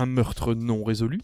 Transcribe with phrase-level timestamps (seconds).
[0.00, 1.20] Un meurtre non résolu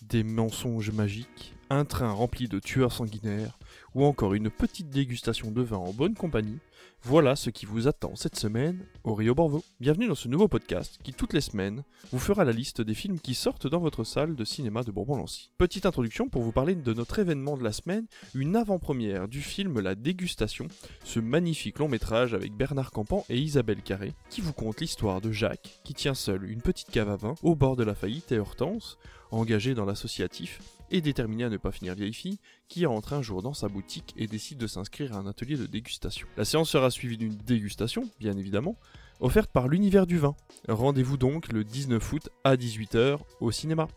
[0.00, 3.58] Des mensonges magiques Un train rempli de tueurs sanguinaires
[3.94, 6.60] Ou encore une petite dégustation de vin en bonne compagnie
[7.02, 9.62] voilà ce qui vous attend cette semaine au Rio Borvo.
[9.78, 13.20] Bienvenue dans ce nouveau podcast qui, toutes les semaines, vous fera la liste des films
[13.20, 15.52] qui sortent dans votre salle de cinéma de Bourbon-Lancy.
[15.56, 19.78] Petite introduction pour vous parler de notre événement de la semaine, une avant-première du film
[19.78, 20.66] La Dégustation,
[21.04, 25.30] ce magnifique long métrage avec Bernard Campan et Isabelle Carré, qui vous conte l'histoire de
[25.30, 28.40] Jacques, qui tient seul une petite cave à vin au bord de la faillite et
[28.40, 28.98] Hortense,
[29.30, 33.42] engagé dans l'associatif, et déterminé à ne pas finir vieille fille, qui entre un jour
[33.42, 36.26] dans sa boutique et décide de s'inscrire à un atelier de dégustation.
[36.36, 38.76] La séance sera suivie d'une dégustation, bien évidemment,
[39.20, 40.34] offerte par l'univers du vin.
[40.68, 43.88] Rendez-vous donc le 19 août à 18h au cinéma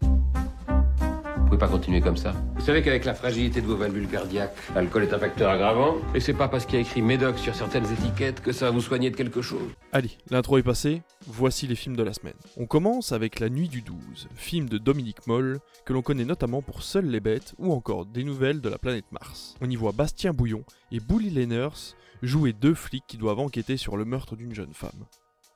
[1.49, 2.35] pouvez pas continuer comme ça.
[2.55, 5.95] Vous savez qu'avec la fragilité de vos valvules cardiaques, l'alcool est un facteur aggravant.
[6.13, 8.71] Et c'est pas parce qu'il y a écrit Médoc sur certaines étiquettes que ça va
[8.71, 9.67] vous soigner de quelque chose.
[9.91, 12.35] Allez, l'intro est passée, voici les films de la semaine.
[12.55, 16.61] On commence avec La Nuit du 12, film de Dominique Moll, que l'on connaît notamment
[16.61, 19.55] pour Seules les bêtes ou encore des nouvelles de la planète Mars.
[19.59, 23.97] On y voit Bastien Bouillon et Bully Lenners jouer deux flics qui doivent enquêter sur
[23.97, 25.05] le meurtre d'une jeune femme.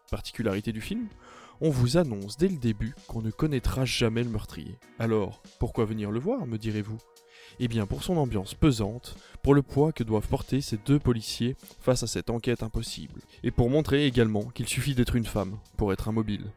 [0.09, 1.07] Particularité du film
[1.63, 4.77] on vous annonce dès le début qu'on ne connaîtra jamais le meurtrier.
[4.99, 6.97] Alors, pourquoi venir le voir, me direz-vous?
[7.61, 11.55] Eh bien pour son ambiance pesante, pour le poids que doivent porter ces deux policiers
[11.79, 15.93] face à cette enquête impossible, et pour montrer également qu'il suffit d'être une femme pour
[15.93, 16.47] être immobile.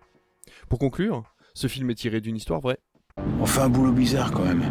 [0.69, 1.23] Pour conclure,
[1.55, 2.81] ce film est tiré d'une histoire vraie.
[3.41, 4.65] On fait un boulot bizarre quand même.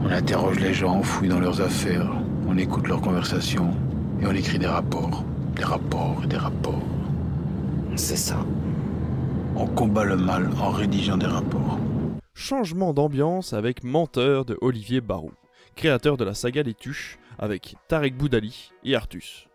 [0.00, 2.10] On interroge les gens, on fouille dans leurs affaires,
[2.46, 3.76] on écoute leurs conversations,
[4.22, 5.22] et on écrit des rapports,
[5.54, 6.82] des rapports et des rapports.
[7.94, 8.42] C'est ça.
[9.60, 11.80] On combat le mal en rédigeant des rapports.
[12.32, 15.32] Changement d'ambiance avec Menteur de Olivier Barou,
[15.74, 19.48] créateur de la saga Les Tuches, avec Tarek Boudali et Artus.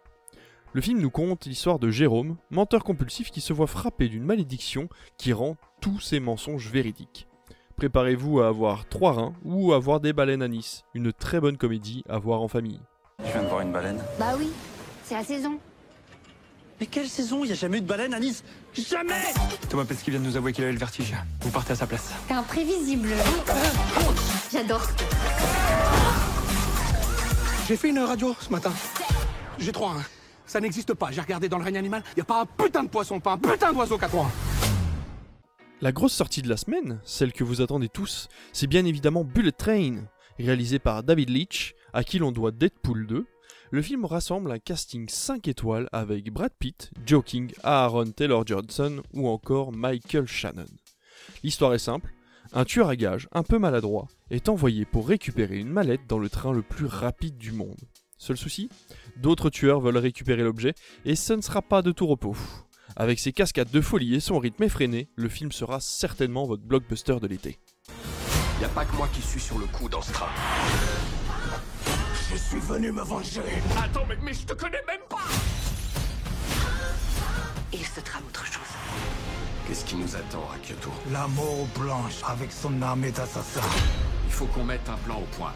[0.74, 4.90] Le film nous conte l'histoire de Jérôme, menteur compulsif qui se voit frappé d'une malédiction
[5.18, 7.30] qui rend tous ses mensonges véridiques.
[7.78, 11.58] Préparez-vous à avoir trois reins ou à voir des baleines à Nice, une très bonne
[11.58, 12.82] comédie à voir en famille.
[13.20, 14.02] Je viens de voir une baleine?
[14.20, 14.50] Bah oui,
[15.04, 15.58] c'est la saison.
[16.84, 19.24] Mais quelle saison Il n'y a jamais eu de baleine à Nice Jamais
[19.70, 21.14] Thomas Pesquet vient de nous avouer qu'il avait le vertige.
[21.40, 22.12] Vous partez à sa place.
[22.28, 23.08] T'es imprévisible.
[24.52, 24.86] J'adore.
[27.70, 28.74] J'ai fait une radio ce matin.
[29.60, 29.92] J'ai trois.
[29.92, 30.04] Hein.
[30.46, 31.10] Ça n'existe pas.
[31.12, 32.04] J'ai regardé dans le règne animal.
[32.10, 34.30] Il n'y a pas un putain de poisson, pas un putain d'oiseau qu'à trois.
[35.80, 39.54] La grosse sortie de la semaine, celle que vous attendez tous, c'est bien évidemment Bullet
[39.54, 40.04] Train,
[40.38, 43.26] réalisé par David Leitch, à qui l'on doit Deadpool 2,
[43.74, 49.28] le film rassemble un casting 5 étoiles avec Brad Pitt, Joking, Aaron Taylor Johnson ou
[49.28, 50.68] encore Michael Shannon.
[51.44, 52.14] L'histoire est simple,
[52.52, 56.30] un tueur à gages un peu maladroit est envoyé pour récupérer une mallette dans le
[56.30, 57.82] train le plus rapide du monde.
[58.20, 58.70] Seul souci,
[59.18, 62.38] d'autres tueurs veulent récupérer l'objet et ce ne sera pas de tout repos.
[62.96, 67.20] Avec ses cascades de folie et son rythme effréné, le film sera certainement votre blockbuster
[67.20, 67.58] de l'été.
[68.62, 70.30] Y pas que moi qui suis sur le coup dans ce train.
[72.54, 73.42] Je suis venu me venger.
[73.84, 75.18] Attends, mais, mais je te connais même pas
[77.72, 78.62] Il se trame autre chose.
[79.68, 83.68] Qu'est-ce qui nous attend à Kyoto La mort blanche avec son armée d'assassins.
[84.28, 85.54] Il faut qu'on mette un plan au point.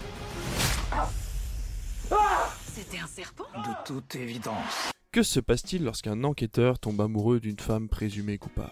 [2.73, 3.45] C'était un serpent?
[3.57, 4.91] De toute évidence.
[5.11, 8.71] Que se passe-t-il lorsqu'un enquêteur tombe amoureux d'une femme présumée coupable?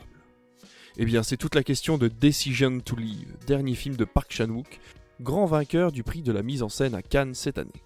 [0.98, 4.80] Eh bien, c'est toute la question de Decision to Leave, dernier film de Park Chan-wook,
[5.22, 7.84] grand vainqueur du prix de la mise en scène à Cannes cette année.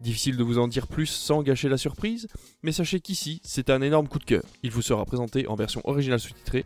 [0.00, 2.26] Difficile de vous en dire plus sans gâcher la surprise,
[2.62, 4.42] mais sachez qu'ici, c'est un énorme coup de cœur.
[4.62, 6.64] Il vous sera présenté en version originale sous-titrée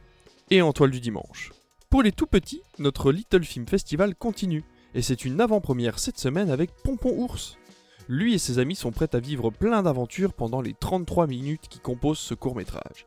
[0.51, 1.51] et en toile du dimanche.
[1.91, 4.65] Pour les tout petits, notre Little Film Festival continue,
[4.95, 7.57] et c'est une avant-première cette semaine avec Pompon Ours.
[8.09, 11.81] Lui et ses amis sont prêts à vivre plein d'aventures pendant les 33 minutes qui
[11.81, 13.07] composent ce court métrage.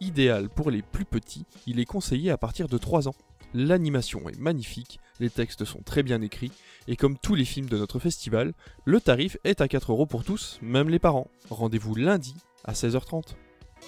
[0.00, 3.14] Idéal pour les plus petits, il est conseillé à partir de 3 ans.
[3.54, 6.52] L'animation est magnifique, les textes sont très bien écrits,
[6.86, 8.52] et comme tous les films de notre festival,
[8.84, 11.30] le tarif est à 4 euros pour tous, même les parents.
[11.50, 13.34] Rendez-vous lundi à 16h30.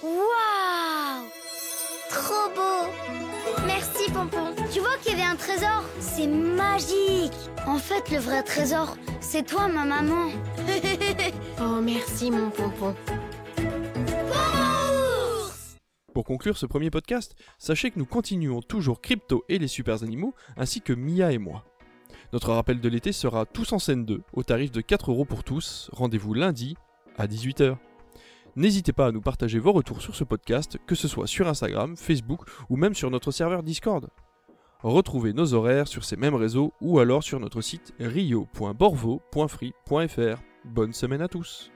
[0.03, 1.25] Waouh
[2.09, 2.91] Trop beau
[3.65, 4.55] Merci Pompon.
[4.73, 5.83] Tu vois qu'il y avait un trésor?
[5.99, 7.33] C'est magique
[7.67, 10.29] En fait, le vrai trésor, c'est toi, ma maman.
[11.61, 12.95] oh, merci mon Pompon.
[16.31, 20.79] Conclure ce premier podcast, sachez que nous continuons toujours Crypto et les super animaux, ainsi
[20.79, 21.65] que Mia et moi.
[22.31, 25.43] Notre rappel de l'été sera Tous en scène 2, au tarif de 4 euros pour
[25.43, 25.89] tous.
[25.91, 26.77] Rendez-vous lundi
[27.17, 27.75] à 18h.
[28.55, 31.97] N'hésitez pas à nous partager vos retours sur ce podcast, que ce soit sur Instagram,
[31.97, 34.07] Facebook ou même sur notre serveur Discord.
[34.83, 40.41] Retrouvez nos horaires sur ces mêmes réseaux ou alors sur notre site rio.borvo.free.fr.
[40.63, 41.71] Bonne semaine à tous